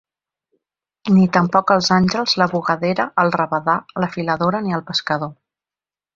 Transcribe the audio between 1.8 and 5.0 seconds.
àngels, la bugadera, el rabadà, la filadora ni el